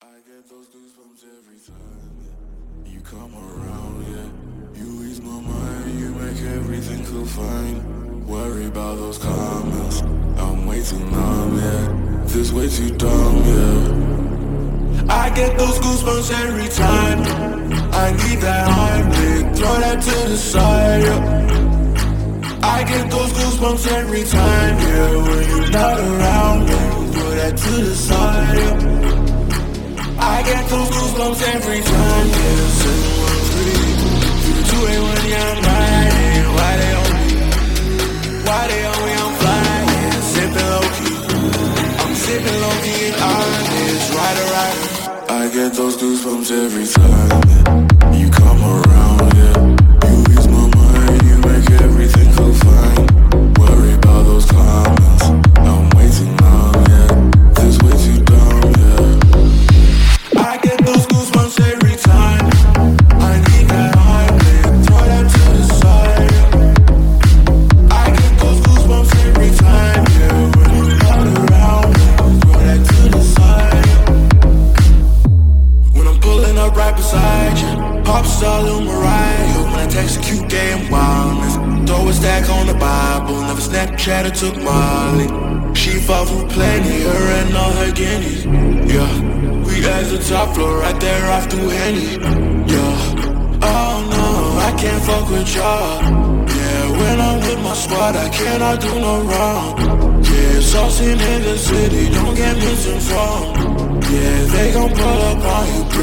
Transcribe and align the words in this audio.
I 0.00 0.06
get 0.28 0.48
those 0.48 0.68
goosebumps 0.68 1.24
every 1.38 1.58
time 1.66 2.86
you 2.86 3.00
come 3.00 3.34
around, 3.34 4.06
yeah. 4.06 4.80
You 4.80 5.02
ease 5.02 5.20
my 5.20 5.40
mind, 5.40 5.98
you 5.98 6.10
make 6.10 6.40
everything 6.40 7.04
feel 7.04 7.26
fine. 7.26 8.24
Worry 8.24 8.66
about 8.66 8.96
those 8.98 9.18
comments, 9.18 10.02
I'm 10.02 10.66
way 10.66 10.84
too 10.84 11.00
numb, 11.00 11.56
yeah. 11.58 12.22
This 12.26 12.52
way 12.52 12.68
too 12.68 12.96
dumb, 12.96 13.36
yeah. 13.44 15.12
I 15.12 15.30
get 15.30 15.58
those 15.58 15.80
goosebumps 15.80 16.30
every 16.46 16.68
time. 16.68 17.18
I 17.92 18.12
need 18.12 18.38
that 18.38 18.68
Heimlich, 18.68 19.56
throw 19.56 19.80
that 19.80 20.00
to 20.00 20.28
the 20.28 20.36
side, 20.36 21.02
yeah. 21.02 22.60
I 22.62 22.84
get 22.84 23.10
those 23.10 23.32
goosebumps 23.32 23.86
every 23.88 24.22
time, 24.22 24.78
yeah. 24.78 25.16
When 25.16 25.48
you're 25.48 25.70
not 25.70 25.98
around, 25.98 26.68
yeah. 26.68 27.10
throw 27.10 27.30
that 27.30 27.56
to 27.56 27.70
the 27.84 27.94
side, 27.96 28.58
yeah. 28.58 28.97
I 30.38 30.42
get 30.44 30.68
those 30.68 30.88
goosebumps 30.88 31.42
every 31.52 31.80
time, 31.80 32.28
yeah. 32.28 32.68
713 32.78 34.38
through 34.38 34.54
the 34.54 34.64
281, 34.70 35.26
yeah, 35.26 35.50
I'm 35.50 35.58
riding. 35.66 36.46
Why 36.54 36.72
they 36.78 36.92
on 37.02 37.10
me? 37.18 37.26
Why 38.46 38.62
they 38.70 38.82
on 38.86 39.00
me? 39.02 39.12
I'm 39.18 39.34
flying, 39.42 40.22
sipping 40.30 40.68
low 40.74 40.86
key. 40.94 41.18
I'm 41.98 42.14
sipping 42.14 42.58
low 42.62 42.76
key 42.86 43.10
and 43.10 43.18
honest, 43.18 44.06
rider, 44.14 44.46
rider. 44.54 44.86
I 45.28 45.50
get 45.52 45.70
those 45.74 45.96
goosebumps 45.96 46.50
every 46.52 46.86
time 46.86 47.67
right 76.78 76.94
beside 76.94 77.58
you, 77.58 78.02
pop 78.04 78.24
star 78.24 78.62
Lil 78.62 78.80
Mariah. 78.82 79.64
When 79.64 79.80
I 79.80 79.88
text 79.88 80.18
a 80.18 80.20
cute 80.20 80.48
game 80.48 80.88
wildness, 80.90 81.54
throw 81.88 82.08
a 82.08 82.12
stack 82.12 82.48
on 82.48 82.66
the 82.68 82.74
Bible. 82.74 83.40
Never 83.42 83.60
Snapchat 83.60 84.22
or 84.28 84.34
took 84.42 84.56
Molly. 84.62 85.28
She 85.74 85.98
fought 86.06 86.28
for 86.28 86.46
plenty, 86.48 87.02
her 87.02 87.24
and 87.38 87.56
all 87.56 87.72
her 87.80 87.92
guineas. 87.92 88.44
Yeah, 88.94 89.12
we 89.66 89.74
at 89.84 90.04
the 90.12 90.18
top 90.30 90.54
floor, 90.54 90.78
right 90.78 90.98
there 91.00 91.26
off 91.34 91.50
through 91.50 91.68
Henny. 91.68 92.10
Yeah, 92.72 93.68
oh 93.74 93.96
no, 94.14 94.26
I 94.68 94.70
can't 94.80 95.02
fuck 95.02 95.28
with 95.30 95.54
y'all. 95.54 96.02
Yeah, 96.58 96.84
when 97.00 97.20
I'm 97.20 97.40
with 97.40 97.60
my 97.62 97.74
squad, 97.74 98.14
I 98.16 98.28
cannot 98.28 98.80
do 98.80 98.92
no 99.00 99.14
wrong. 99.30 99.70
Yeah, 100.22 100.60
saucing 100.70 101.20
in 101.32 101.42
the 101.42 101.58
city, 101.58 102.08
don't 102.10 102.34
get 102.34 102.56
misinformed. 102.56 103.78
Yeah, 104.10 104.44
they 104.54 104.72
gon' 104.72 104.92
pull 104.94 105.20
up 105.30 105.44
on 105.56 105.66
you. 105.74 105.97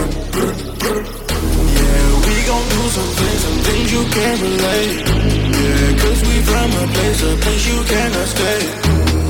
Can't. 4.75 5.07
Yeah, 5.55 6.01
cause 6.01 6.21
we 6.27 6.35
from 6.49 6.69
a 6.71 6.85
place, 6.93 7.21
a 7.23 7.35
place 7.43 7.67
you 7.67 7.79
cannot 7.91 8.27
stay. 8.27 8.59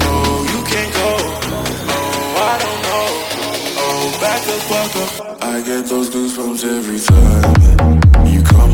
Oh, 0.10 0.38
you 0.52 0.62
can't 0.72 0.94
go. 1.00 1.10
Oh, 1.94 2.48
I 2.50 2.56
don't 2.64 2.82
know. 2.88 3.06
Oh, 3.84 4.06
back 4.22 4.42
the 4.50 4.58
fuck 4.70 4.96
up. 5.04 5.44
I 5.44 5.62
get 5.62 5.86
those 5.86 6.10
goosebumps 6.10 6.64
every 6.78 7.00
time 7.00 8.28
you 8.28 8.42
come 8.42 8.65